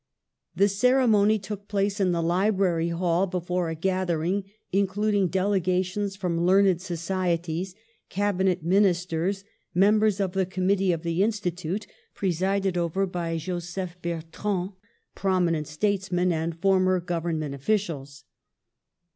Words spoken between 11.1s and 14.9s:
Institute, presided over by Joseph Ber trand,